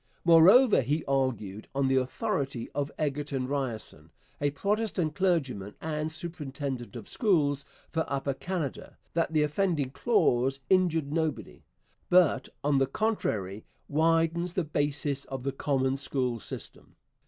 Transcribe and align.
Moreover, 0.25 0.81
he 0.81 1.05
argued, 1.05 1.67
on 1.75 1.87
the 1.87 1.97
authority 1.97 2.71
of 2.73 2.91
Egerton 2.97 3.47
Ryerson, 3.47 4.09
a 4.41 4.49
Protestant 4.49 5.13
clergyman 5.13 5.75
and 5.79 6.11
superintendent 6.11 6.95
of 6.95 7.07
schools 7.07 7.65
for 7.91 8.03
Upper 8.07 8.33
Canada, 8.33 8.97
that 9.13 9.31
the 9.31 9.43
offending 9.43 9.91
clause 9.91 10.59
injured 10.71 11.11
nobody, 11.13 11.61
but, 12.09 12.49
on 12.63 12.79
the 12.79 12.87
contrary, 12.87 13.63
'widens 13.87 14.53
the 14.53 14.63
basis 14.63 15.25
of 15.25 15.43
the 15.43 15.51
common 15.51 15.97
school 15.97 16.39
system.' 16.39 16.95